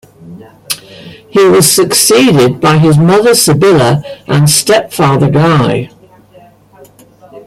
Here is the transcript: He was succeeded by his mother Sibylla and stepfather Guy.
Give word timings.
He 1.29 1.47
was 1.47 1.71
succeeded 1.71 2.59
by 2.59 2.79
his 2.79 2.97
mother 2.97 3.35
Sibylla 3.35 4.03
and 4.25 4.49
stepfather 4.49 5.29
Guy. 5.29 5.91